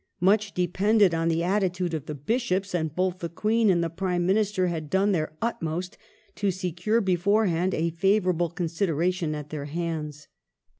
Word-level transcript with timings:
Much 0.19 0.55
depended 0.55 1.13
on 1.13 1.27
the 1.27 1.43
attitude 1.43 1.93
oi 1.93 1.99
the 1.99 2.15
Bishops, 2.15 2.73
and 2.73 2.95
both 2.95 3.19
the 3.19 3.29
Queen 3.29 3.69
and 3.69 3.83
the 3.83 3.87
Prime 3.91 4.25
Minister 4.25 4.65
had 4.65 4.89
done 4.89 5.11
their 5.11 5.33
utmost 5.43 5.95
to 6.33 6.49
secure 6.49 7.01
beforehand 7.01 7.75
a 7.75 7.91
favourable 7.91 8.49
consideration 8.49 9.35
at 9.35 9.51
their 9.51 9.65
hands. 9.65 10.27